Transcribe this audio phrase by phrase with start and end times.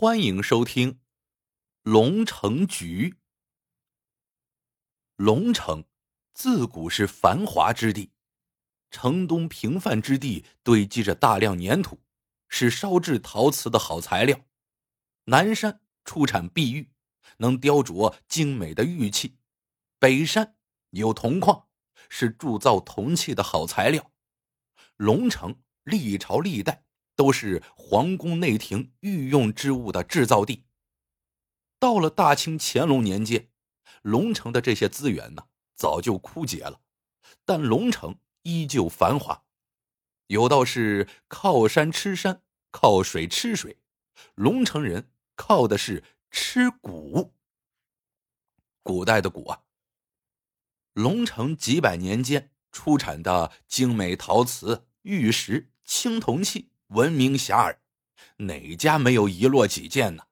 [0.00, 0.92] 欢迎收听
[1.82, 3.10] 《龙城局》。
[5.16, 5.84] 龙城
[6.32, 8.10] 自古是繁华之地，
[8.90, 12.00] 城东平范之地堆积着大量粘土，
[12.48, 14.40] 是烧制陶瓷的好材料。
[15.24, 16.90] 南山出产碧玉，
[17.36, 19.36] 能雕琢精美的玉器；
[19.98, 20.56] 北山
[20.92, 21.68] 有铜矿，
[22.08, 24.10] 是铸造铜器的好材料。
[24.96, 26.86] 龙城历朝历代。
[27.20, 30.64] 都是皇宫内廷御用之物的制造地。
[31.78, 33.50] 到了大清乾隆年间，
[34.00, 36.80] 龙城的这些资源呢，早就枯竭了，
[37.44, 39.44] 但龙城依旧繁华。
[40.28, 43.76] 有道是靠山吃山，靠水吃水，
[44.34, 47.34] 龙城人靠的是吃古。
[48.82, 49.64] 古代的古啊，
[50.94, 56.68] 龙城几百年间出产的精美陶瓷、玉石、青铜器。
[56.90, 57.76] 闻名遐迩，
[58.38, 60.24] 哪家没有一落几件呢？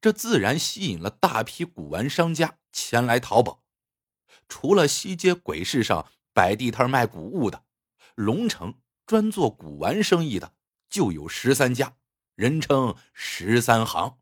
[0.00, 3.62] 这自然吸引了大批古玩商家前来淘宝。
[4.48, 7.64] 除了西街鬼市上摆地摊卖古物的，
[8.16, 8.74] 龙城
[9.06, 10.54] 专做古玩生意的
[10.90, 11.94] 就有十三家，
[12.34, 14.18] 人称“十三行”。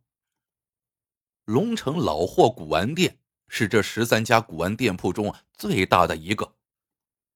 [1.46, 6.54] 龙城老货古玩店是这十三家古玩店铺中最大的一个，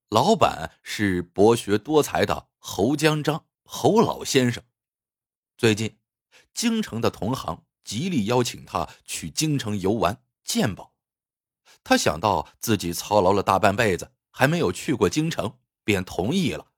[0.09, 3.46] 老板是博学多才的侯江章。
[3.69, 4.63] 侯老先生，
[5.57, 5.99] 最近，
[6.53, 10.93] 京城的同行极力邀请他去京城游玩鉴宝。
[11.83, 16.71] 他想到自己操劳了大半辈子，还没有去过京城，便同意了。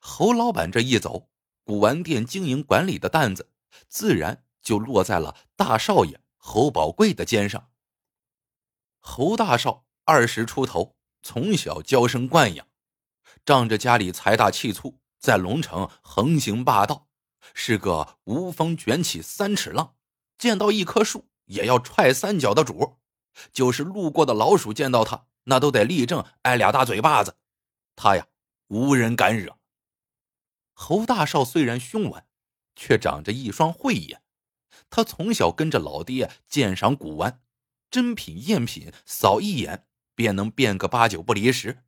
[0.00, 1.28] 侯老板这一走，
[1.64, 3.50] 古玩店经营管理的担子
[3.86, 7.70] 自然就落在了大少爷侯宝贵的肩上。
[9.00, 12.66] 侯大少二十出头，从小娇生惯养，
[13.44, 14.98] 仗着家里财大气粗。
[15.20, 17.06] 在龙城横行霸道，
[17.52, 19.94] 是个无风卷起三尺浪，
[20.38, 22.96] 见到一棵树也要踹三脚的主。
[23.52, 27.36] 就是路过的老鼠见到他，那都得立正挨俩大嘴巴子。
[27.94, 28.26] 他呀，
[28.68, 29.58] 无人敢惹。
[30.72, 32.26] 侯大少虽然凶顽，
[32.74, 34.22] 却长着一双慧眼。
[34.88, 37.42] 他从小跟着老爹鉴赏古玩，
[37.90, 41.84] 真品赝品扫一眼便能辨个八九不离十。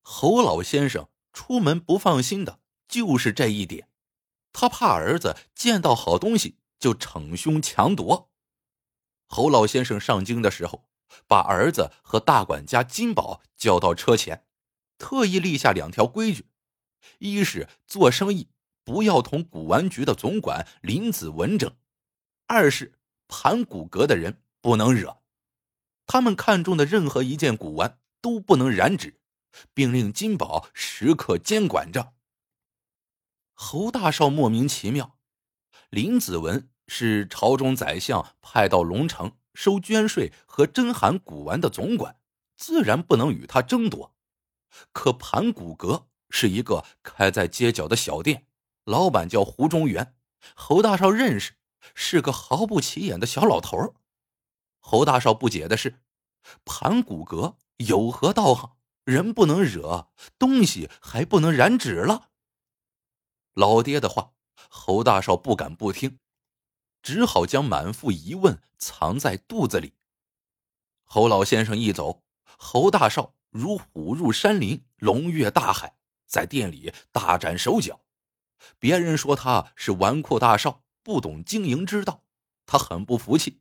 [0.00, 1.10] 侯老先生。
[1.32, 3.88] 出门不放心的就是这一点，
[4.52, 8.30] 他怕儿子见到好东西就逞凶强夺。
[9.26, 10.84] 侯老先生上京的时候，
[11.26, 14.46] 把儿子和大管家金宝叫到车前，
[14.98, 16.46] 特意立下两条规矩：
[17.18, 18.50] 一是做生意
[18.84, 21.70] 不要同古玩局的总管林子文争；
[22.46, 25.22] 二是盘古阁的人不能惹，
[26.06, 29.21] 他们看中的任何一件古玩都不能染指。
[29.74, 32.14] 并令金宝时刻监管着。
[33.54, 35.18] 侯大少莫名其妙，
[35.90, 42.18] 林子文是朝中宰相派到龙城收捐税和珍罕古玩的总管，
[42.56, 44.14] 自然不能与他争夺。
[44.92, 48.46] 可盘古阁是一个开在街角的小店，
[48.84, 50.16] 老板叫胡中元，
[50.54, 51.54] 侯大少认识，
[51.94, 53.94] 是个毫不起眼的小老头。
[54.80, 56.00] 侯大少不解的是，
[56.64, 58.76] 盘古阁有何道行？
[59.04, 62.30] 人不能惹，东西还不能染指了。
[63.54, 64.32] 老爹的话，
[64.68, 66.18] 侯大少不敢不听，
[67.02, 69.94] 只好将满腹疑问藏在肚子里。
[71.04, 75.96] 侯老先生一走，侯大少如虎入山林，龙跃大海，
[76.26, 78.00] 在店里大展手脚。
[78.78, 82.24] 别人说他是纨绔大少，不懂经营之道，
[82.64, 83.60] 他很不服气。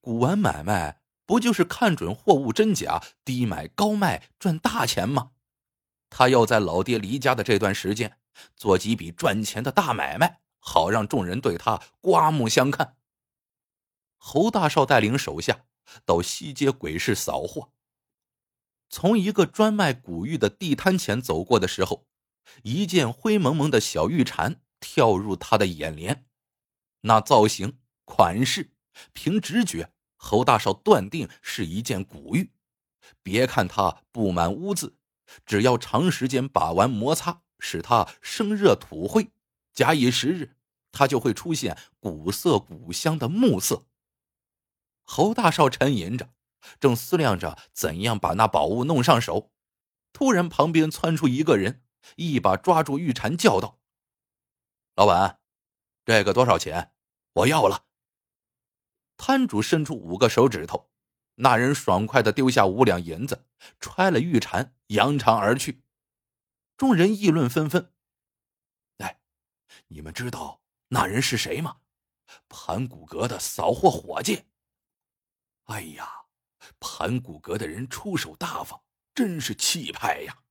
[0.00, 1.01] 古玩买卖。
[1.24, 5.30] 不就是看准货物真假，低买高卖赚大钱吗？
[6.10, 8.18] 他要在老爹离家的这段时间
[8.56, 12.96] 做几笔赚钱的大买卖，好让众人对他刮目相看。
[14.16, 15.64] 侯大少带领手下
[16.04, 17.72] 到西街鬼市扫货，
[18.88, 22.06] 从一个专卖古玉的地摊前走过的时候，
[22.62, 26.26] 一件灰蒙蒙的小玉蝉跳入他的眼帘，
[27.00, 28.72] 那造型款式，
[29.12, 29.92] 凭直觉。
[30.22, 32.52] 侯大少断定是一件古玉，
[33.24, 34.96] 别看它布满污渍，
[35.44, 39.32] 只要长时间把玩摩擦，使它生热土灰，
[39.74, 40.56] 假以时日，
[40.92, 43.86] 它就会出现古色古香的木色。
[45.02, 46.32] 侯大少沉吟着，
[46.78, 49.50] 正思量着怎样把那宝物弄上手，
[50.12, 51.82] 突然旁边窜出一个人，
[52.14, 53.80] 一把抓住玉蝉，叫道
[54.94, 55.40] ：“老板，
[56.04, 56.92] 这个多少钱？
[57.32, 57.86] 我要了。”
[59.24, 60.90] 摊主伸出五个手指头，
[61.36, 63.46] 那人爽快的丢下五两银子，
[63.78, 65.84] 揣了玉蝉，扬长而去。
[66.76, 67.92] 众人议论纷纷。
[68.96, 69.20] 哎，
[69.86, 71.76] 你们知道那人是谁吗？
[72.48, 74.46] 盘古阁的扫货伙计。
[75.66, 76.24] 哎呀，
[76.80, 78.82] 盘古阁的人出手大方，
[79.14, 80.42] 真是气派呀！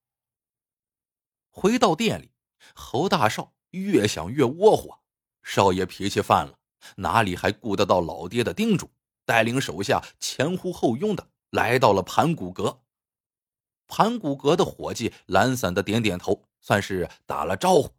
[1.50, 2.32] 回到店里，
[2.74, 5.04] 侯大少越想越窝火，
[5.44, 6.58] 少爷脾气犯了，
[6.98, 8.90] 哪里还顾得到老爹的叮嘱？
[9.24, 12.82] 带领手下前呼后拥的来到了盘古阁。
[13.88, 17.90] 盘古阁的伙计懒散的点点头，算是打了招呼。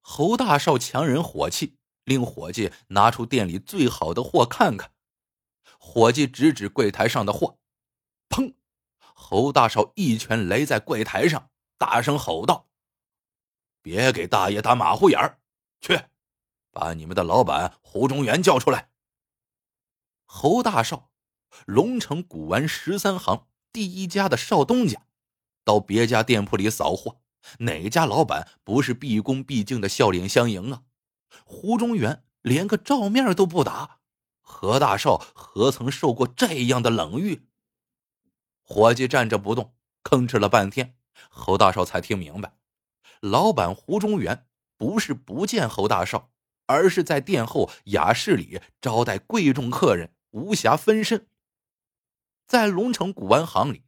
[0.00, 4.92] 侯大少强忍火气，令伙计拿出店里最好的货看看。
[5.78, 7.58] 伙计指指柜台上的货，
[8.28, 8.54] 砰！
[8.98, 12.68] 侯大少一拳擂在柜台上，大声吼道
[13.82, 15.38] ：“别给大爷打马虎眼儿！
[15.80, 16.00] 去，
[16.78, 18.90] 把你们的老板胡中元叫出来。”
[20.28, 21.10] 侯大少，
[21.64, 25.06] 龙城古玩十三行第一家的少东家，
[25.64, 27.20] 到别家店铺里扫货。
[27.60, 30.82] 哪家老板不是毕恭毕敬的笑脸相迎啊？
[31.44, 34.00] 胡中元连个照面都不打，
[34.40, 37.48] 何大少何曾受过这样的冷遇？
[38.62, 40.96] 伙计站着不动，吭哧了半天，
[41.30, 42.56] 侯大少才听明白，
[43.20, 46.30] 老板胡中元不是不见侯大少，
[46.66, 51.26] 而是在店后雅室里招待贵重客人，无暇分身。
[52.46, 53.82] 在龙城古玩行里，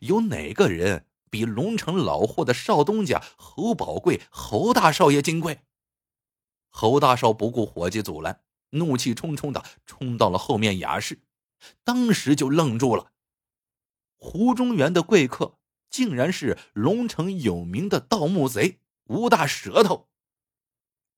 [0.00, 1.06] 有哪个人？
[1.30, 5.60] 比龙城老货的少东家侯宝贵、侯大少爷金贵。
[6.68, 11.22] 侯大少不顾伙计阻拦，怒气冲冲的冲到了后面雅室，
[11.84, 13.12] 当时就愣住了。
[14.18, 15.58] 胡中原的贵客
[15.88, 20.10] 竟然是龙城有名的盗墓贼吴大舌头。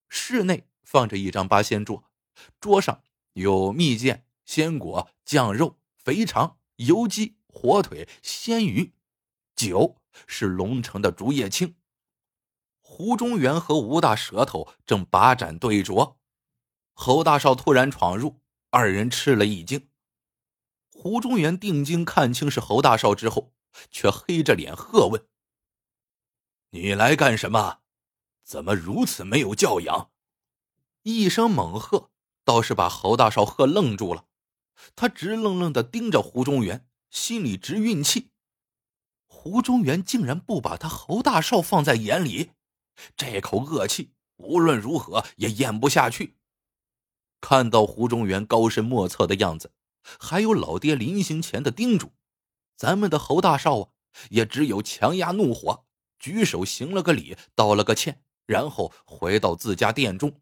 [0.08, 2.04] 室内放着一张八仙桌，
[2.60, 3.02] 桌上
[3.32, 8.94] 有蜜饯、鲜果、酱肉、肥肠、油鸡、火腿、鲜鱼。
[9.56, 11.76] 酒是龙城的竹叶青。
[12.80, 16.16] 胡中元和吴大舌头正把盏对酌，
[16.92, 18.40] 侯大少突然闯入，
[18.70, 19.88] 二人吃了一惊。
[20.90, 23.52] 胡中元定睛看清是侯大少之后，
[23.90, 25.26] 却黑着脸喝问
[26.70, 27.80] ：“你来干什么？
[28.44, 30.12] 怎么如此没有教养？”
[31.06, 32.08] 一声猛喝，
[32.46, 34.24] 倒是把侯大少喝愣住了。
[34.96, 38.30] 他直愣愣的盯着胡中元，心里直运气。
[39.26, 42.52] 胡中元竟然不把他侯大少放在眼里，
[43.18, 46.38] 这口恶气无论如何也咽不下去。
[47.38, 49.72] 看到胡中元高深莫测的样子，
[50.18, 52.12] 还有老爹临行前的叮嘱，
[52.78, 53.88] 咱们的侯大少啊，
[54.30, 55.84] 也只有强压怒火，
[56.18, 60.40] 举手行了个礼，道了个歉，然后回到自家店中。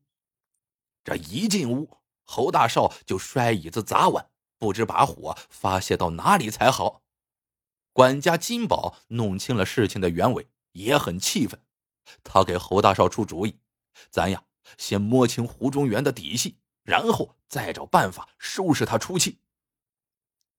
[1.04, 7.02] 这一进屋，侯大少就摔椅子砸碗，不知把火发泄到哪里才好。
[7.93, 11.60] 管家金宝弄清了事情的原委，也很气愤。
[12.25, 13.58] 他给侯大少出主意
[14.10, 14.44] ：“咱呀，
[14.78, 19.40] 先摸清胡中元的底细，然后再找办法收拾他出气。”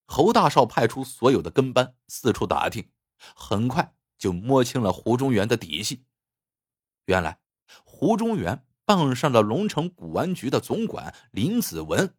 [0.05, 2.91] 侯大少派出所有的跟班四处打听，
[3.35, 6.05] 很快就摸清了胡中元的底细。
[7.05, 7.39] 原来，
[7.83, 12.15] 胡中元傍上了龙城古玩局的总管林子文。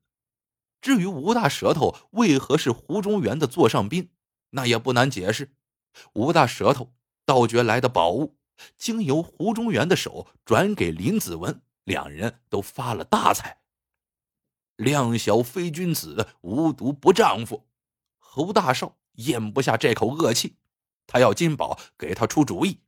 [0.80, 4.10] 至于吴大舌头为何是胡中元的座上宾？
[4.50, 5.54] 那也不难解释，
[6.12, 6.92] 吴大舌头
[7.24, 8.36] 盗掘来的宝物，
[8.76, 13.58] 经由胡中元的手转给林子文，两人都发了大财。
[14.76, 17.66] 量小非君子，无毒不丈夫。
[18.18, 20.56] 侯大少咽不下这口恶气，
[21.06, 22.80] 他要金宝给他出主意。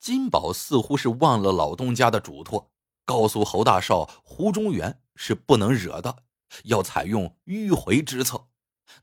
[0.00, 2.70] 金宝似乎是忘了老东家的嘱托，
[3.04, 6.24] 告诉侯大少，胡中元是不能惹的，
[6.64, 8.48] 要采用迂回之策。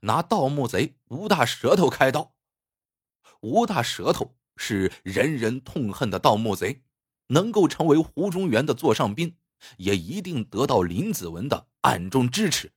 [0.01, 2.33] 拿盗墓贼吴大舌头开刀。
[3.41, 6.83] 吴大舌头是人人痛恨的盗墓贼，
[7.27, 9.37] 能够成为胡中元的座上宾，
[9.77, 12.71] 也一定得到林子文的暗中支持。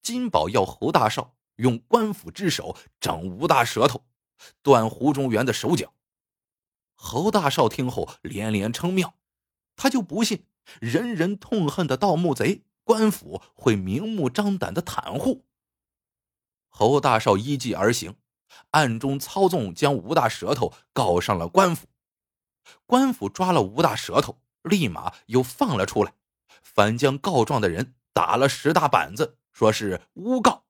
[0.00, 4.06] 金宝要侯大少用官府之手整吴大舌头，
[4.62, 5.92] 断胡中元的手脚。
[7.04, 9.14] 侯大少听后连连称妙，
[9.74, 10.46] 他就不信
[10.80, 15.44] 人人痛恨的盗墓贼官府会明目张胆的袒护。
[16.68, 18.14] 侯大少依计而行，
[18.70, 21.88] 暗中操纵，将吴大舌头告上了官府。
[22.86, 26.14] 官府抓了吴大舌头，立马又放了出来，
[26.62, 30.62] 反将告状的人打了十大板子，说是诬告。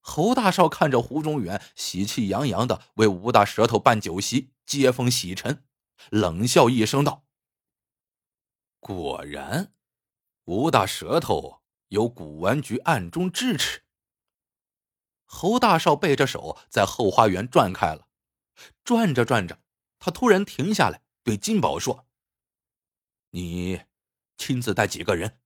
[0.00, 5.64] 侯大少看着胡中远喜气洋洋的为吴大舌头办酒席、接风洗尘，
[6.10, 7.24] 冷笑一声道
[8.80, 9.74] ：“果然，
[10.44, 13.82] 吴大舌头有古玩局暗中支持。”
[15.26, 18.08] 侯大少背着手在后花园转开了，
[18.84, 19.60] 转着转着，
[19.98, 22.06] 他突然停下来，对金宝说
[23.30, 23.82] ：“你
[24.36, 25.40] 亲自带几个人，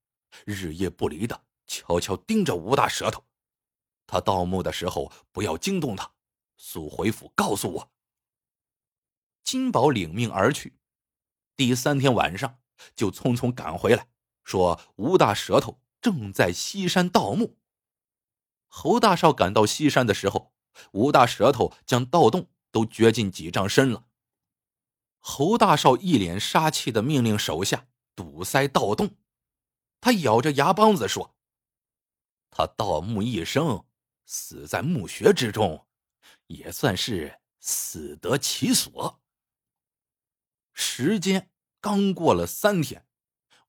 [0.44, 3.24] 日夜不离的悄悄盯着吴大舌头。
[4.06, 6.12] 他盗墓的时候不要惊动他，
[6.56, 7.92] 速回府告诉我。
[9.48, 10.78] 金宝领命而去，
[11.56, 12.58] 第三天晚上
[12.94, 14.06] 就匆匆赶回来，
[14.44, 17.56] 说吴大舌头正在西山盗墓。
[18.66, 20.52] 侯大少赶到西山的时候，
[20.92, 24.04] 吴大舌头将盗洞都掘进几丈深了。
[25.18, 29.16] 侯大少一脸杀气的命令手下堵塞盗洞，
[29.98, 31.34] 他咬着牙帮子说
[32.52, 33.86] ：“他盗墓一生，
[34.26, 35.86] 死在墓穴之中，
[36.48, 39.18] 也算是死得其所。”
[40.80, 43.04] 时间刚过了三天，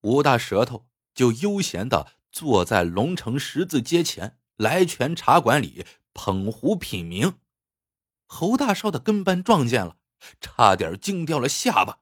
[0.02, 7.40] 吴大舌头就悠闲的坐在龙城十字街前来泉茶馆里捧壶品茗。
[8.28, 9.98] 侯大少的跟班撞见了，
[10.40, 12.02] 差点惊掉了下巴。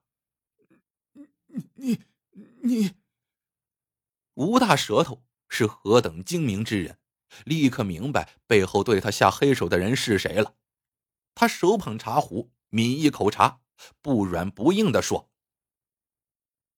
[1.14, 2.00] 你你
[2.64, 2.96] 你，
[4.34, 7.00] 吴大舌头是何等精明之人，
[7.46, 10.56] 立刻明白背后对他下黑手的人是谁了。
[11.34, 13.62] 他手捧茶壶，抿一口茶。
[14.02, 15.30] 不软不硬的说：“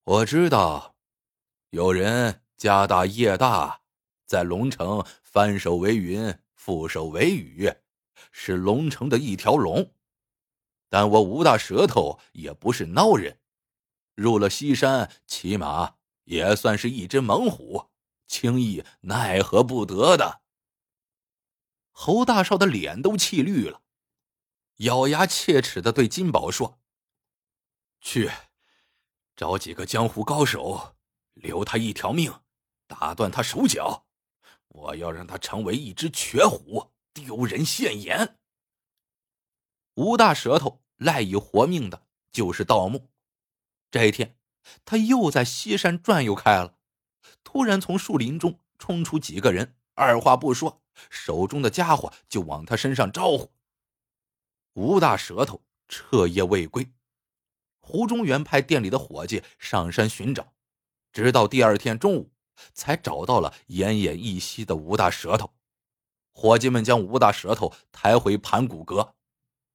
[0.04, 0.96] 我知道，
[1.70, 3.82] 有人家大业大，
[4.26, 7.72] 在龙城翻手为云，覆手为雨，
[8.32, 9.94] 是龙城的一条龙。
[10.90, 13.40] 但我吴大舌头也不是孬人，
[14.16, 17.90] 入了西山，起码也算是一只猛虎，
[18.28, 20.42] 轻易奈何不得的。”
[21.92, 23.82] 侯大少的脸都气绿了，
[24.78, 26.80] 咬牙切齿的对金宝说。
[28.02, 28.32] 去，
[29.36, 30.96] 找几个江湖高手，
[31.34, 32.34] 留他一条命，
[32.88, 34.06] 打断他手脚。
[34.70, 38.38] 我要让他成为一只瘸虎，丢人现眼。
[39.96, 43.10] 吴大舌头赖以活命的就是盗墓。
[43.92, 44.38] 这一天，
[44.86, 46.78] 他又在西山转悠开了，
[47.44, 53.52] 突然从树林中冲出几个人，二话不说，手中的家伙就往他身上招呼。
[54.74, 56.94] 吴大舌头彻夜未归。
[57.92, 60.54] 胡中原派店里的伙计上山寻找，
[61.12, 62.32] 直到第二天中午，
[62.72, 65.52] 才找到了奄奄一息的吴大舌头。
[66.32, 69.16] 伙计们将吴大舌头抬回盘古阁，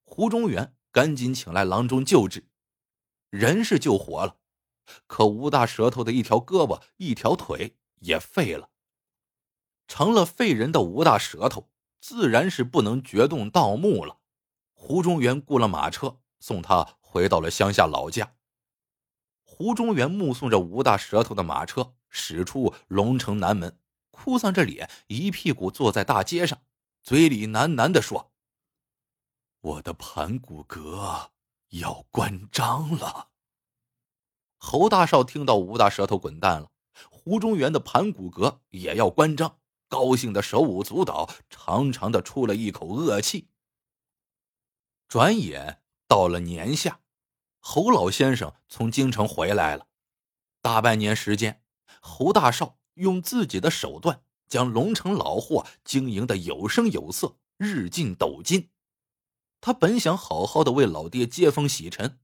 [0.04, 2.47] 胡中原赶紧请来郎中救治，
[3.30, 4.37] 人是救活了，
[5.09, 8.71] 可吴大舌头的一条胳膊、一条腿也废了。
[9.88, 11.68] 成了废人的吴大舌头，
[12.00, 14.21] 自然是不能掘动盗墓了。
[14.73, 16.98] 胡中原雇了马车送他。
[17.14, 18.34] 回到了乡下老家。
[19.44, 23.78] 胡中元目送着吴大舌头的马车驶出龙城南门，
[24.10, 26.60] 哭丧着脸，一屁股坐在大街上，
[27.04, 28.32] 嘴里喃喃的说
[29.62, 31.30] ：“我的盘古阁
[31.68, 33.28] 要关张了。”
[34.58, 36.72] 侯大少听到吴大舌头滚蛋了，
[37.08, 43.50] 胡中元的盘古阁也要关张，高兴的手舞足蹈，长长的出了一口恶气。
[45.06, 47.00] 转眼到了年下。
[47.66, 49.87] 侯老先生从京城回来了，
[50.61, 51.62] 大半年时间，
[52.00, 58.70] 侯大少用自己的手段将龙城老货经营的有声有色，日进斗金。
[59.62, 62.20] 他本想好好的为老爹接风洗尘，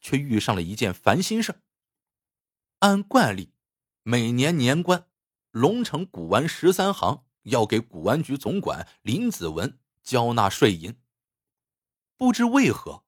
[0.00, 1.60] 却遇上了一件烦心事
[2.78, 3.52] 按惯例，
[4.04, 5.08] 每年年关，
[5.50, 10.96] 龙城古玩十三行要给古玩局总管林子文交纳税银，
[12.16, 13.03] 不知为何。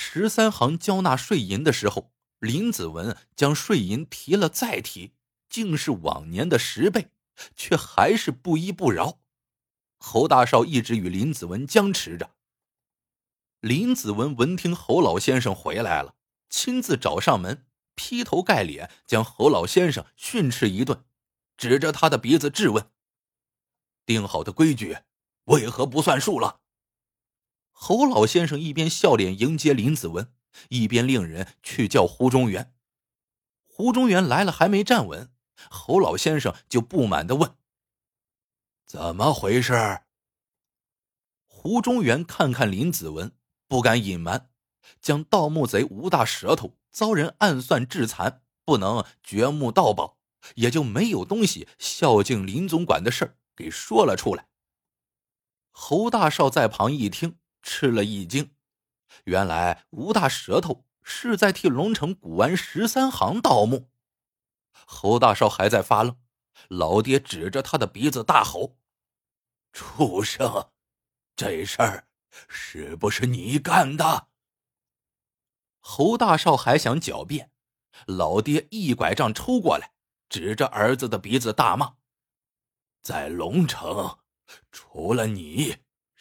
[0.00, 5.12] 十三行交纳税银的时候，林子文将税银提了再提，
[5.50, 7.10] 竟是往年的十倍，
[7.56, 9.18] 却还是不依不饶。
[9.98, 12.30] 侯大少一直与林子文僵持着。
[13.60, 16.14] 林子文闻听侯老先生回来了，
[16.48, 21.04] 亲自找上门，劈头盖脸将侯老先生训斥一顿，
[21.56, 22.88] 指着他的鼻子质问
[24.06, 24.98] ：“定好的规矩，
[25.46, 26.60] 为何不算数了？”
[27.80, 30.32] 侯老先生一边笑脸迎接林子文，
[30.68, 32.74] 一边令人去叫胡中元。
[33.64, 35.30] 胡中元来了，还没站稳，
[35.70, 37.54] 侯老先生就不满的问
[38.84, 40.00] ：“怎么回事？”
[41.46, 43.32] 胡中元看看林子文，
[43.68, 44.50] 不敢隐瞒，
[45.00, 50.18] 将盗墓贼吴大舌头遭人暗算致残，不能掘墓盗宝，
[50.56, 54.48] 也就没有东西孝敬林总管的事儿给说了出来。
[55.70, 57.38] 侯大少在旁一听。
[57.68, 58.56] 吃了一惊，
[59.24, 63.90] 原来吴大舌头是在替龙城古玩十三行盗墓。
[64.72, 66.18] 侯大少还在发愣，
[66.68, 68.78] 老爹指着他的鼻子大吼
[69.70, 70.70] ：“畜生，
[71.36, 72.08] 这事儿
[72.48, 74.28] 是不是你干的？”
[75.78, 77.52] 侯大少还想狡辩，
[78.06, 79.92] 老爹一拐杖抽过来，
[80.30, 81.96] 指着儿子的鼻子大骂
[83.02, 84.20] ：“在龙城，
[84.72, 85.76] 除了你，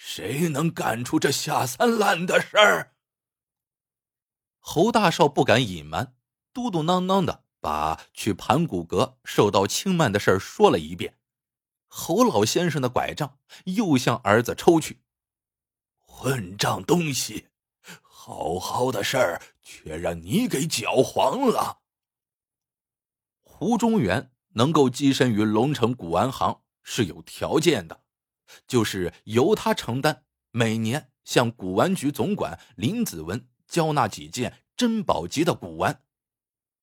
[0.09, 2.95] 谁能干出这下三滥的事儿？”
[4.57, 6.15] 侯大少不敢隐瞒，
[6.53, 11.17] 嘟嘟囔囔的把去盘古阁受到轻慢的事儿说了一遍。
[11.87, 15.01] 侯老先生的拐杖又向儿子抽去，
[15.99, 17.49] 混账东西！
[18.01, 21.81] 好好的事儿，却让你给搅黄了。
[23.41, 28.03] 胡中原能够跻身于龙城古玩行是有条件的，
[28.67, 36.01] 就是由他承担每年向古玩局总管林子文交纳几件珍宝级的古玩，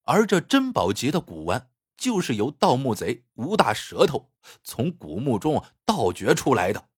[0.02, 1.70] 而这珍宝级的古玩。
[1.96, 4.32] 就是由盗墓贼吴大舌头
[4.64, 6.88] 从古墓中盗掘出来的。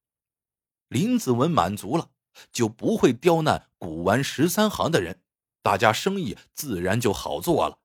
[0.88, 2.10] 林子文满足了，
[2.50, 5.22] 就不会刁难古玩十三行的人，
[5.62, 7.78] 大家生意自然就好做了。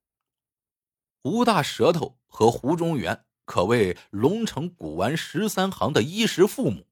[1.23, 6.87] 吴大舌头和胡中元可谓龙城古玩十三行的衣食父母。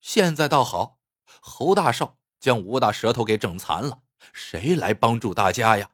[0.00, 1.00] 现在倒好，
[1.40, 5.90] 侯大少将吴大舌头给整残了，谁来帮助大家呀？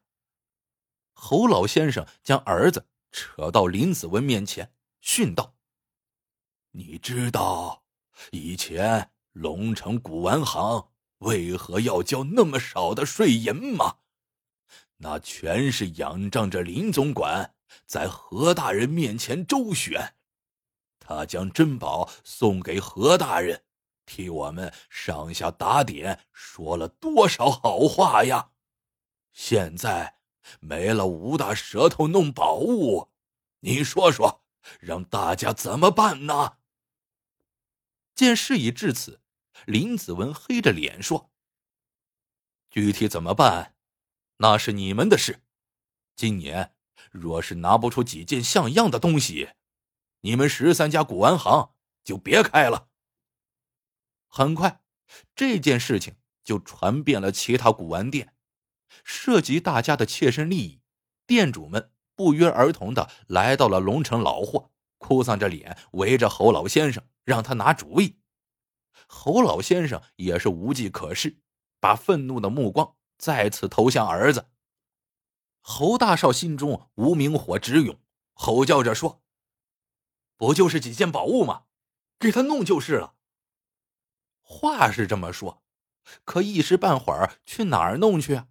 [1.15, 2.89] 侯老先生将儿子。
[3.11, 5.55] 扯到林子文面前，训道
[6.73, 7.83] ：“你知道
[8.33, 10.89] 以前龙城古玩行
[11.21, 13.97] 为何要交那么少的税银吗？
[14.99, 17.55] 那全是仰仗着林总管
[17.87, 20.15] 在何大人面前周旋。
[20.99, 23.65] 他将珍宝送给何大人，
[24.07, 28.51] 替我们上下打点，说了多少好话呀！
[29.33, 30.19] 现在……”
[30.59, 33.13] 没了吴大舌头弄宝物，
[33.61, 34.43] 你说说，
[34.81, 36.59] 让大家怎么办呢？
[38.17, 39.23] 见事已至此，
[39.67, 41.31] 林子文黑着脸说
[42.71, 43.77] ：“具体怎么办，
[44.39, 45.45] 那是你们的事。
[46.17, 46.75] 今年
[47.13, 49.51] 若是拿不出几件像样的东西，
[50.23, 51.71] 你们十三家古玩行
[52.03, 52.89] 就别开了。”
[54.27, 54.81] 很快，
[55.37, 58.35] 这件事情就传遍了其他古玩店。
[59.05, 60.81] 涉及大家的切身利益，
[61.27, 68.19] 店主们不约而同的来到了龙城老货，哭丧着脸围着侯老先生，让他拿主意。
[69.07, 71.39] 侯老先生也是无计可施，
[71.81, 74.52] 把愤怒的目光再次投向儿子。
[75.63, 77.99] 侯大少心中无名火直涌，
[78.35, 79.23] 吼叫着说
[80.37, 81.65] ：“不就是几件宝物吗？
[82.19, 83.15] 给他弄就是了。”
[84.43, 85.63] 话是这么说，
[86.25, 88.49] 可一时半会儿去哪儿弄去啊？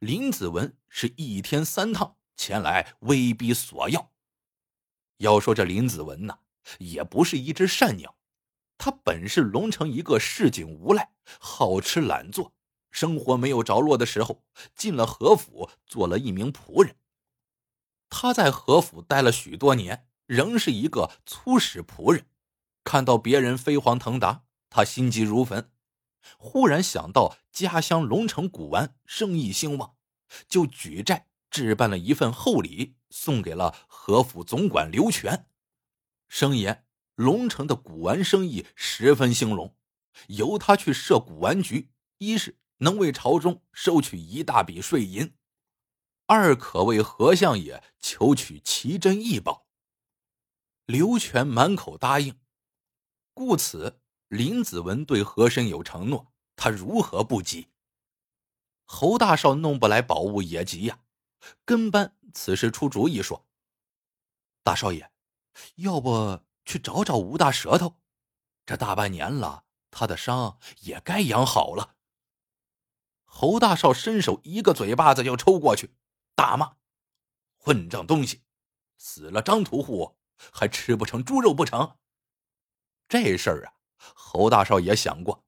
[0.00, 4.12] 林子文是一天三趟前来威逼索要。
[5.18, 6.40] 要说这林子文呢，
[6.78, 8.16] 也不是一只善鸟，
[8.76, 12.52] 他本是龙城一个市井无赖，好吃懒做，
[12.94, 14.44] 生活没有着落的时候，
[14.76, 16.94] 进了何府做了一名仆人。
[18.08, 22.26] 他在何府待了许多年，仍是一个粗使仆人。
[22.84, 25.72] 看到别人飞黄腾达，他心急如焚。
[26.38, 29.96] 忽然想到家乡龙城古玩生意兴旺，
[30.48, 35.48] 就举债置办了一份厚礼，送给了何府总管刘全，
[36.28, 39.74] 声言龙城的古玩生意十分兴隆，
[40.28, 45.34] 由他去设古玩局，一是能为朝中收取一大笔税银，
[46.26, 49.66] 二可为何相爷求取奇珍异宝。
[50.84, 52.38] 刘全满口答应，
[53.32, 54.00] 故此。
[54.28, 57.68] 林子文对和珅有承诺，他如何不急？
[58.84, 60.98] 侯大少弄不来宝物也急呀。
[61.64, 63.46] 跟班此时出主意说
[64.64, 65.10] ：“大少爷，
[65.76, 67.94] 要不去找找吴大舌头？
[68.66, 71.93] 这大半年了，他的伤也该养好了。”
[73.36, 75.92] 侯大少伸手一个嘴巴子就抽过去，
[76.36, 76.76] 大骂
[77.58, 78.42] ：“混账东西！
[78.96, 80.16] 死了张屠户，
[80.52, 81.96] 还吃不成猪肉不成？
[83.08, 83.74] 这事儿啊！”
[84.14, 85.44] 侯大少也想过，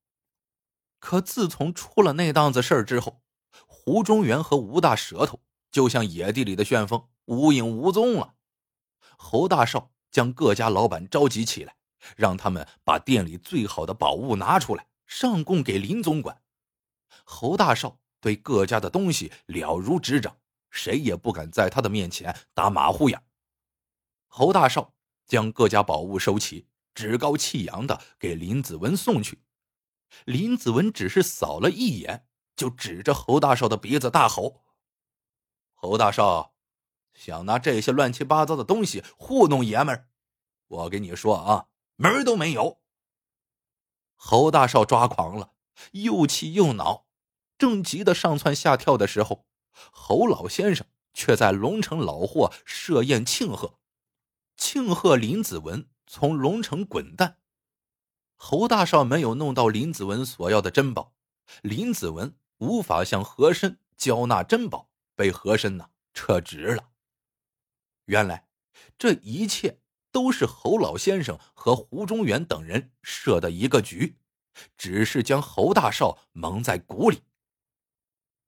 [0.99, 3.23] 可自从出了那档子事儿之后，
[3.69, 8.35] 胡中元和吴大舌头就像野地里的旋风，无影无踪了。
[9.17, 11.77] 侯大少将各家老板召集起来，
[12.17, 16.43] 让他们把店里最好的宝物拿出来上供给林总管。
[17.25, 20.37] 侯大少对各家的东西了如指掌，
[20.71, 23.25] 谁也不敢在他的面前打马虎眼。
[24.27, 24.95] 侯大少
[25.27, 26.69] 将各家宝物收齐。
[26.95, 29.43] 趾高气扬的给林子文送去，
[30.25, 32.27] 林子文只是扫了一眼，
[32.57, 34.63] 就指着侯大少的鼻子大吼
[35.77, 36.55] ：“侯大少，
[37.13, 40.09] 想拿这些乱七八糟的东西糊弄爷们儿？
[40.69, 42.81] 我跟你说啊，门都没有！”
[44.17, 45.53] 侯大少抓狂了，
[45.93, 47.06] 又气又恼，
[47.59, 49.47] 正急得上蹿下跳的时候，
[49.93, 53.79] 侯老先生却在龙城老货设宴庆贺。
[54.57, 57.39] 庆贺林子文从龙城滚蛋。
[58.37, 61.15] 侯大少没有弄到林子文所要的珍宝，
[61.63, 66.91] 林子文无法向和珅交纳珍宝，被和珅呢撤职了。
[68.05, 68.47] 原来，
[68.99, 69.81] 这一切
[70.13, 74.19] 都是侯老先生和胡中原等人设的一个局，
[74.77, 77.23] 只是将侯大少蒙在鼓里。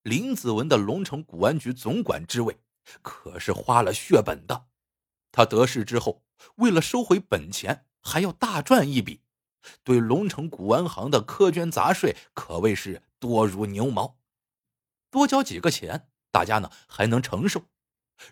[0.09, 2.59] 林子文的龙城古玩局总管之位，
[3.03, 4.69] 可是花了血本的。
[5.31, 6.23] 他得势之后，
[6.57, 9.21] 为了收回本钱，还要大赚一笔。
[9.85, 14.17] 对龙城古玩行的苛捐杂税可谓是多如牛毛，
[15.11, 17.65] 多交几个钱，大家呢还能承受。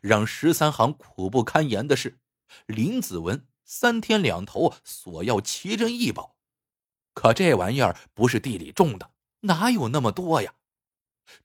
[0.01, 2.19] 让十三行苦不堪言的是，
[2.65, 6.37] 林子文三天两头索要奇珍异宝，
[7.13, 9.11] 可这玩意儿不是地里种的，
[9.41, 10.55] 哪有那么多呀？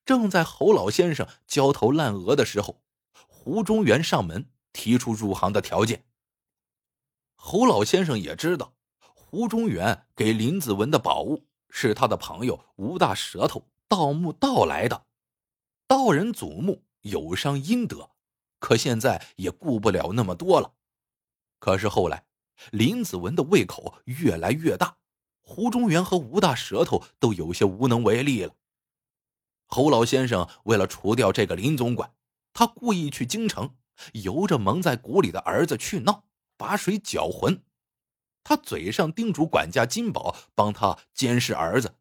[0.05, 2.81] 正在侯老先生焦头烂额的时候，
[3.27, 6.05] 胡中原上门提出入行的条件。
[7.35, 8.73] 侯老先生也知道。
[9.13, 15.05] 胡中原给林子文的宝物是他的朋友吴大舌头盗墓盗来的，
[15.87, 18.09] 盗人祖墓有伤阴德，
[18.59, 20.73] 可现在也顾不了那么多了。
[21.59, 22.25] 可是后来，
[22.71, 24.97] 林子文的胃口越来越大，
[25.39, 28.53] 胡中原和吴大舌头都有些无能为力了。
[29.73, 32.13] 侯老先生为了除掉这个林总管，
[32.51, 33.77] 他故意去京城，
[34.11, 36.25] 由着蒙在鼓里的儿子去闹，
[36.57, 37.63] 把水搅浑。
[38.43, 41.95] 他嘴上叮嘱管家金宝帮他监视儿子，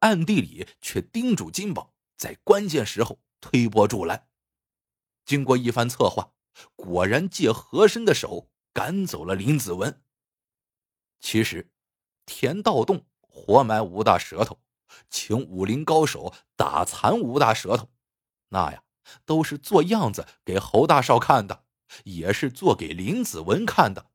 [0.00, 4.28] 暗地里却叮嘱金宝在关键时候推波助澜。
[5.24, 6.32] 经过一番策划，
[6.76, 10.02] 果然借和珅的手赶走了林子文。
[11.20, 11.72] 其实，
[12.26, 14.58] 田道栋活埋吴大舌头，
[15.10, 17.88] 请武林高手打残吴大舌头，
[18.48, 18.82] 那呀
[19.24, 21.64] 都是做样子给侯大少看的，
[22.04, 24.10] 也是做给林子文看的。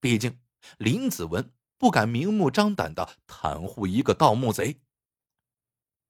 [0.00, 0.38] 毕竟。
[0.78, 4.80] 林子文不敢明目张胆的袒护一个盗墓贼。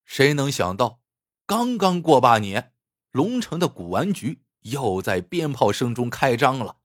[0.07, 1.03] 谁能想到，
[1.45, 2.73] 刚刚过八年，
[3.11, 6.79] 龙城的古玩局又在鞭炮声中开张了。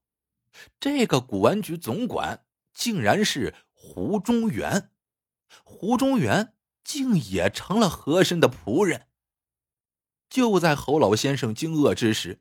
[0.78, 2.44] 这个古玩局总管
[2.74, 4.90] 竟然是胡中原，
[5.64, 9.06] 胡中原竟也成了和珅的仆人。
[10.28, 12.40] 就在侯老先生惊愕之时，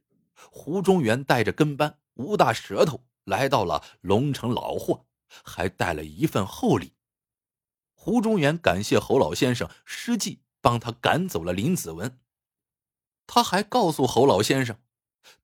[0.50, 5.06] 胡中原带着跟班吴大舌头来到了龙城老货。
[5.46, 6.92] 还带了一份厚礼。
[7.94, 12.20] 胡中原感谢侯老先生施计帮他赶走了林子文。
[13.28, 14.78] 他还告诉侯老先生，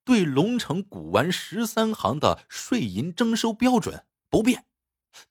[0.04, 4.66] 对龙城古玩十三行的税银征收标准不变，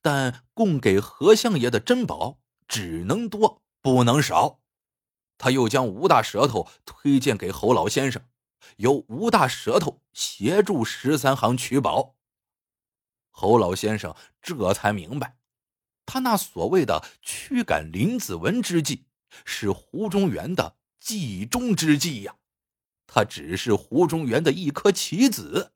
[0.01, 4.61] 但供给何相爷的珍宝只能多不能少。
[5.39, 8.23] 他又将吴大舌头推荐给侯老先生，
[8.79, 12.17] 由吴大舌头协助十三行取宝。
[13.31, 15.37] 侯老先生这才明白，
[16.07, 19.05] 他那所谓的驱赶林子文之计，
[19.45, 22.37] 是胡中原的计中之计呀。
[23.07, 25.75] 他只是胡中原的一颗棋子。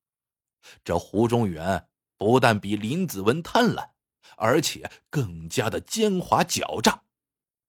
[0.82, 3.90] 这胡中原不但比林子文贪婪，
[4.36, 7.04] 而且更加的奸猾狡诈。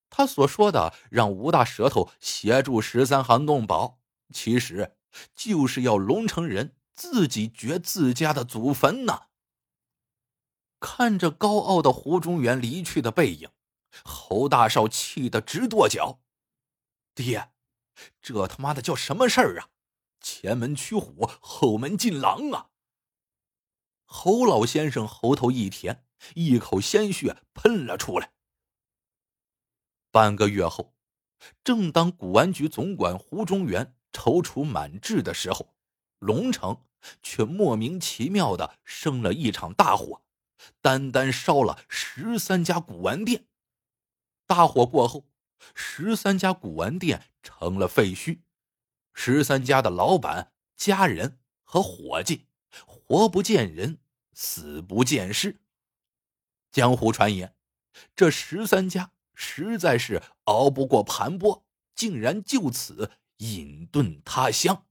[0.09, 3.99] 他所说的让吴大舌头协助十三行弄宝，
[4.33, 4.97] 其实
[5.33, 9.27] 就是要龙城人自己掘自家的祖坟呢。
[10.79, 13.49] 看着高傲的胡中原离去的背影，
[14.03, 16.21] 侯大少气得直跺脚
[17.15, 17.51] ：“爹，
[18.21, 19.69] 这他妈的叫什么事儿啊？
[20.19, 22.69] 前门驱虎，后门进狼啊！”
[24.05, 26.03] 侯老先生喉头一甜，
[26.35, 28.31] 一口鲜血喷了出来。
[30.11, 30.93] 半个月后，
[31.63, 35.73] 正当古玩局总管胡中原踌躇满志的时候，
[36.19, 36.85] 龙城
[37.23, 40.21] 却莫名其妙的生了一场大火。
[40.79, 43.47] 单单烧了十三家古玩店，
[44.45, 45.25] 大火过后，
[45.73, 48.41] 十三家古玩店成了废墟，
[49.15, 52.45] 十三家的老板、家人和伙计
[52.85, 53.97] 活不见人，
[54.33, 55.59] 死不见尸。
[56.71, 57.55] 江湖传言，
[58.15, 64.87] 这十三家实在是熬不过盘剥，竟然就此隐遁他乡。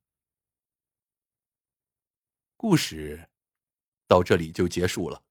[2.57, 3.31] 故事
[4.07, 5.25] 到这里就结束了。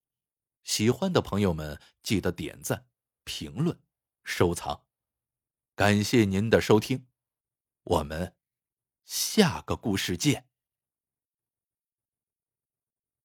[0.63, 2.87] 喜欢的朋友们，记得点赞、
[3.23, 3.79] 评论、
[4.23, 4.83] 收藏，
[5.75, 7.07] 感谢您的收听，
[7.83, 8.35] 我们
[9.05, 10.48] 下个故事见。